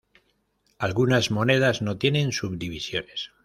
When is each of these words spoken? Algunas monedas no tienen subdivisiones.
Algunas 0.79 1.29
monedas 1.29 1.83
no 1.83 1.99
tienen 1.99 2.31
subdivisiones. 2.31 3.29